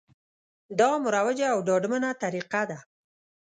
[0.79, 2.79] دا مروجه او ډاډمنه طریقه ده